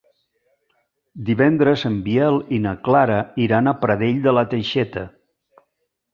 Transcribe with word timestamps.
Divendres 1.27 1.83
en 1.89 1.99
Biel 2.07 2.39
i 2.57 2.59
na 2.65 2.73
Clara 2.89 3.19
iran 3.45 3.69
a 3.69 3.75
Pradell 3.85 4.27
de 4.27 4.35
la 4.39 4.47
Teixeta. 4.57 5.07